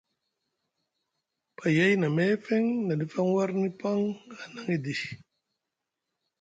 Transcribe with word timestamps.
Payay 1.57 1.93
na 1.99 2.07
meefeŋ 2.15 2.63
na 2.85 2.93
ɗif 2.99 3.13
aŋ 3.19 3.27
warni 3.35 3.69
paŋ 3.81 3.99
a 4.33 4.41
hinaŋ 4.41 4.67
edi. 4.75 4.93